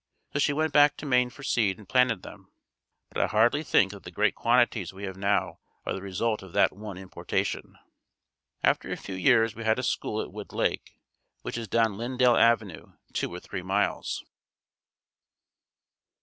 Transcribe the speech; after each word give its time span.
So 0.33 0.39
she 0.39 0.51
sent 0.55 0.73
back 0.73 0.97
to 0.97 1.05
Maine 1.05 1.29
for 1.29 1.43
seed 1.43 1.77
and 1.77 1.87
planted 1.87 2.23
them. 2.23 2.51
But 3.09 3.21
I 3.21 3.27
hardly 3.27 3.61
think 3.61 3.91
that 3.91 4.01
the 4.01 4.09
great 4.09 4.33
quantities 4.33 4.91
we 4.91 5.03
have 5.03 5.15
now 5.15 5.59
are 5.85 5.93
the 5.93 6.01
result 6.01 6.41
of 6.41 6.53
that 6.53 6.75
one 6.75 6.97
importation. 6.97 7.77
After 8.63 8.91
a 8.91 8.97
few 8.97 9.13
years 9.13 9.53
we 9.55 9.63
had 9.63 9.77
a 9.77 9.83
school 9.83 10.19
at 10.19 10.33
Wood 10.33 10.53
Lake, 10.53 10.97
which 11.43 11.55
is 11.55 11.67
down 11.67 11.99
Lyndale 11.99 12.35
avenue 12.35 12.93
two 13.13 13.31
or 13.31 13.39
three 13.39 13.61
miles. 13.61 14.25